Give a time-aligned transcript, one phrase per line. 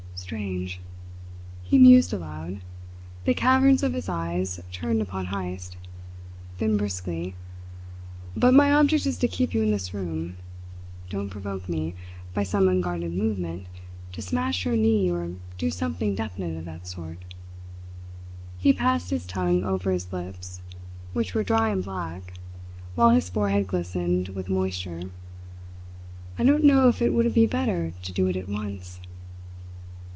[0.15, 0.79] "Strange!"
[1.61, 2.61] he mused aloud,
[3.25, 5.75] the caverns of his eyes turned upon Heyst.
[6.57, 7.35] Then briskly:
[8.33, 10.37] "But my object is to keep you in this room.
[11.09, 11.95] Don't provoke me,
[12.33, 13.65] by some unguarded movement,
[14.13, 17.25] to smash your knee or do something definite of that sort."
[18.57, 20.61] He passed his tongue over his lips,
[21.11, 22.35] which were dry and black,
[22.95, 25.11] while his forehead glistened with moisture.
[26.39, 29.01] "I don't know if it wouldn't be better to do it at once!"